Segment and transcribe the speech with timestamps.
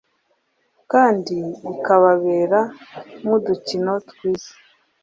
[0.91, 2.59] kandi bikababera
[3.23, 4.53] nk’udukino.twiza